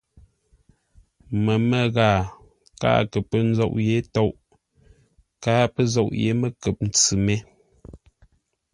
Məmə́ 1.43 1.83
ghaa 1.95 2.19
káa 2.81 2.99
kə 3.11 3.19
pə́ 3.29 3.41
nzôʼ 3.49 3.73
yé 3.89 3.97
tôʼ, 4.15 4.31
káa 5.43 5.65
pə́ 5.73 5.85
zôʼ 5.93 6.09
yé 6.21 6.29
məkəp-ntsʉ 6.41 7.15
mé. 7.25 7.35